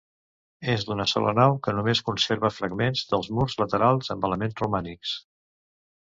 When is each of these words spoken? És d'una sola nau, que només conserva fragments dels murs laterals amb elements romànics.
És 0.73 0.83
d'una 0.85 1.03
sola 1.09 1.33
nau, 1.39 1.51
que 1.67 1.73
només 1.79 2.01
conserva 2.07 2.49
fragments 2.55 3.03
dels 3.11 3.29
murs 3.39 3.57
laterals 3.63 4.09
amb 4.15 4.25
elements 4.31 4.57
romànics. 4.63 5.13